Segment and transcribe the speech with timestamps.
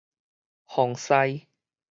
[0.65, 1.45] 奉祀